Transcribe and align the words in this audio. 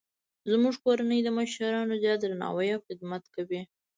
زموږ 0.51 0.75
کورنۍ 0.83 1.19
د 1.23 1.29
مشرانو 1.37 1.99
زیات 2.03 2.19
درناوی 2.21 2.69
او 2.75 2.79
خدمت 2.87 3.23
کوي 3.35 3.61